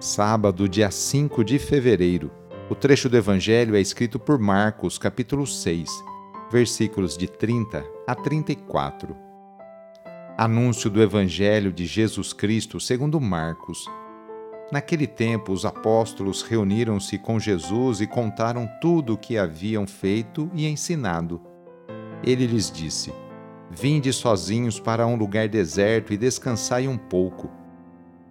sábado, 0.00 0.68
dia 0.68 0.90
5 0.90 1.42
de 1.42 1.58
fevereiro. 1.58 2.30
O 2.70 2.74
trecho 2.74 3.08
do 3.08 3.16
Evangelho 3.16 3.74
é 3.74 3.80
escrito 3.80 4.18
por 4.18 4.38
Marcos, 4.38 4.96
capítulo 4.96 5.44
6, 5.44 5.90
versículos 6.52 7.16
de 7.16 7.26
30 7.26 7.84
a 8.06 8.14
34. 8.14 9.16
Anúncio 10.36 10.88
do 10.88 11.02
Evangelho 11.02 11.72
de 11.72 11.84
Jesus 11.84 12.32
Cristo 12.32 12.78
segundo 12.78 13.20
Marcos. 13.20 13.86
Naquele 14.70 15.06
tempo, 15.06 15.52
os 15.52 15.64
apóstolos 15.64 16.42
reuniram-se 16.42 17.18
com 17.18 17.40
Jesus 17.40 18.00
e 18.00 18.06
contaram 18.06 18.70
tudo 18.80 19.14
o 19.14 19.18
que 19.18 19.36
haviam 19.36 19.84
feito 19.84 20.48
e 20.54 20.68
ensinado. 20.68 21.40
Ele 22.22 22.46
lhes 22.46 22.70
disse: 22.70 23.12
Vinde 23.68 24.12
sozinhos 24.12 24.78
para 24.78 25.06
um 25.08 25.16
lugar 25.16 25.48
deserto 25.48 26.12
e 26.12 26.16
descansai 26.16 26.86
um 26.86 26.98
pouco 26.98 27.50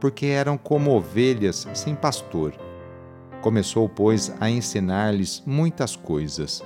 porque 0.00 0.26
eram 0.26 0.56
como 0.56 0.96
ovelhas 0.96 1.68
sem 1.74 1.94
pastor. 1.94 2.54
Começou, 3.42 3.88
pois, 3.88 4.34
a 4.40 4.50
ensinar-lhes 4.50 5.42
muitas 5.46 5.94
coisas. 5.94 6.64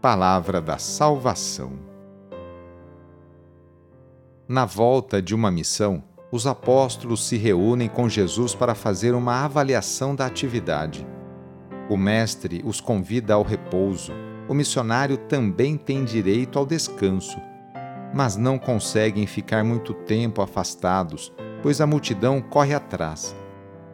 Palavra 0.00 0.60
da 0.60 0.78
Salvação. 0.78 1.72
Na 4.48 4.64
volta 4.64 5.22
de 5.22 5.34
uma 5.34 5.50
missão, 5.50 6.02
os 6.30 6.46
apóstolos 6.46 7.24
se 7.26 7.36
reúnem 7.36 7.88
com 7.88 8.08
Jesus 8.08 8.54
para 8.54 8.74
fazer 8.74 9.14
uma 9.14 9.44
avaliação 9.44 10.14
da 10.14 10.26
atividade. 10.26 11.06
O 11.88 11.96
Mestre 11.96 12.62
os 12.64 12.80
convida 12.80 13.34
ao 13.34 13.42
repouso. 13.42 14.12
O 14.48 14.54
missionário 14.54 15.16
também 15.16 15.76
tem 15.76 16.04
direito 16.04 16.58
ao 16.58 16.66
descanso, 16.66 17.38
mas 18.14 18.36
não 18.36 18.58
conseguem 18.58 19.26
ficar 19.26 19.62
muito 19.62 19.94
tempo 19.94 20.42
afastados 20.42 21.32
pois 21.62 21.80
a 21.80 21.86
multidão 21.86 22.40
corre 22.40 22.74
atrás. 22.74 23.34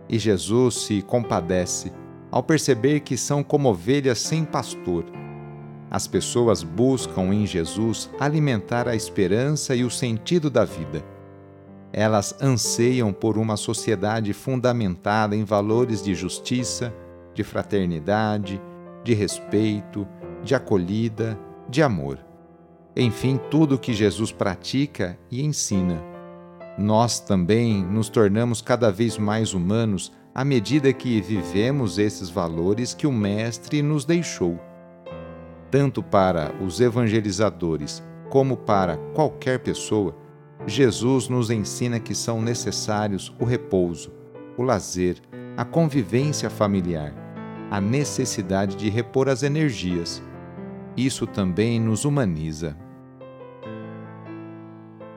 E 0.09 0.19
Jesus 0.19 0.87
se 0.87 1.03
compadece 1.03 1.93
ao 2.31 2.43
perceber 2.43 3.01
que 3.01 3.17
são 3.17 3.43
como 3.43 3.69
ovelhas 3.69 4.19
sem 4.19 4.45
pastor. 4.45 5.05
As 5.91 6.07
pessoas 6.07 6.63
buscam 6.63 7.33
em 7.33 7.47
Jesus 7.47 8.11
alimentar 8.19 8.89
a 8.89 8.97
esperança 8.97 9.75
e 9.75 9.85
o 9.85 9.91
sentido 9.91 10.51
da 10.51 10.65
vida. 10.65 11.05
Elas 11.93 12.37
anseiam 12.41 13.13
por 13.13 13.39
uma 13.39 13.57
sociedade 13.57 14.35
fundamentada 14.35 15.35
em 15.35 15.45
valores 15.45 16.03
de 16.03 16.15
justiça, 16.15 16.93
de 17.35 17.43
fraternidade, 17.43 18.61
de 19.03 19.15
respeito, 19.15 20.07
de 20.43 20.55
acolhida, 20.55 21.39
de 21.69 21.83
amor. 21.83 22.19
Enfim, 22.95 23.41
tudo 23.51 23.77
o 23.77 23.79
que 23.79 23.95
Jesus 23.95 24.31
pratica 24.31 25.19
e 25.31 25.43
ensina 25.43 26.03
nós 26.79 27.19
também 27.19 27.85
nos 27.85 28.09
tornamos 28.09 28.63
cada 28.63 28.93
vez 28.93 29.19
mais 29.19 29.53
humanos 29.53 30.13
à 30.33 30.45
medida 30.45 30.93
que 30.93 31.21
vivemos 31.21 31.99
esses 31.99 32.31
valores 32.31 32.95
que 32.95 33.07
o 33.07 33.13
Mestre 33.13 33.83
nos 33.83 34.05
deixou. 34.05 34.61
Tanto 35.69 36.03
para 36.03 36.55
os 36.63 36.81
evangelizadores 36.81 38.01
como 38.31 38.57
para 38.57 38.97
qualquer 39.13 39.59
pessoa, 39.59 40.15
Jesus 40.67 41.29
nos 41.29 41.51
ensina 41.51 41.99
que 41.99 42.15
são 42.15 42.41
necessários 42.41 43.35
o 43.41 43.45
repouso, 43.45 44.13
o 44.57 44.63
lazer, 44.63 45.17
a 45.57 45.65
convivência 45.65 46.49
familiar, 46.49 47.13
a 47.71 47.81
necessidade 47.81 48.77
de 48.77 48.89
repor 48.89 49.29
as 49.29 49.43
energias. 49.43 50.23
Isso 50.97 51.27
também 51.27 51.81
nos 51.81 52.05
humaniza. 52.05 52.77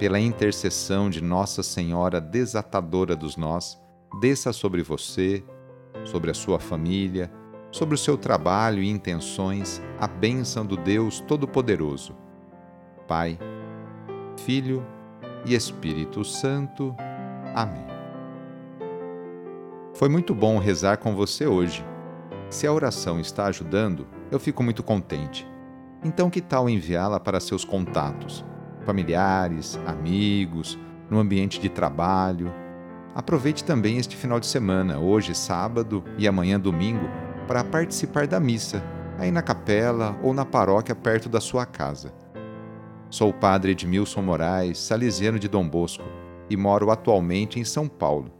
Pela 0.00 0.18
intercessão 0.18 1.10
de 1.10 1.22
Nossa 1.22 1.62
Senhora 1.62 2.22
Desatadora 2.22 3.14
dos 3.14 3.36
Nós, 3.36 3.78
desça 4.18 4.50
sobre 4.50 4.82
você, 4.82 5.44
sobre 6.06 6.30
a 6.30 6.34
sua 6.34 6.58
família, 6.58 7.30
sobre 7.70 7.96
o 7.96 7.98
seu 7.98 8.16
trabalho 8.16 8.82
e 8.82 8.88
intenções 8.88 9.78
a 10.00 10.08
bênção 10.08 10.64
do 10.64 10.74
Deus 10.74 11.20
Todo-Poderoso. 11.20 12.16
Pai, 13.06 13.38
Filho 14.38 14.82
e 15.44 15.54
Espírito 15.54 16.24
Santo. 16.24 16.96
Amém. 17.54 17.84
Foi 19.92 20.08
muito 20.08 20.34
bom 20.34 20.58
rezar 20.58 20.96
com 20.96 21.14
você 21.14 21.46
hoje. 21.46 21.84
Se 22.48 22.66
a 22.66 22.72
oração 22.72 23.20
está 23.20 23.44
ajudando, 23.48 24.06
eu 24.30 24.40
fico 24.40 24.62
muito 24.62 24.82
contente. 24.82 25.46
Então, 26.02 26.30
que 26.30 26.40
tal 26.40 26.70
enviá-la 26.70 27.20
para 27.20 27.38
seus 27.38 27.66
contatos, 27.66 28.42
familiares, 28.90 29.78
amigos, 29.86 30.76
no 31.08 31.20
ambiente 31.20 31.60
de 31.60 31.68
trabalho? 31.68 32.52
Aproveite 33.14 33.62
também 33.62 33.98
este 33.98 34.16
final 34.16 34.40
de 34.40 34.46
semana, 34.46 34.98
hoje 34.98 35.32
sábado 35.32 36.02
e 36.18 36.26
amanhã 36.26 36.58
domingo, 36.58 37.08
para 37.46 37.62
participar 37.62 38.26
da 38.26 38.40
missa, 38.40 38.82
aí 39.16 39.30
na 39.30 39.42
capela 39.42 40.18
ou 40.24 40.34
na 40.34 40.44
paróquia 40.44 40.92
perto 40.92 41.28
da 41.28 41.40
sua 41.40 41.64
casa. 41.64 42.12
Sou 43.08 43.30
o 43.30 43.34
padre 43.34 43.72
Edmilson 43.72 44.22
Moraes, 44.22 44.78
salesiano 44.78 45.38
de 45.38 45.46
Dom 45.46 45.68
Bosco, 45.68 46.04
e 46.48 46.56
moro 46.56 46.90
atualmente 46.90 47.60
em 47.60 47.64
São 47.64 47.86
Paulo. 47.86 48.32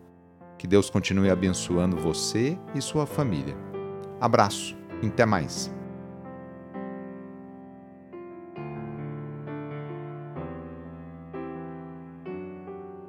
Que 0.58 0.66
Deus 0.66 0.90
continue 0.90 1.30
abençoando 1.30 1.96
você 1.96 2.58
e 2.74 2.82
sua 2.82 3.06
família. 3.06 3.56
Abraço, 4.20 4.76
até 5.00 5.24
mais. 5.24 5.72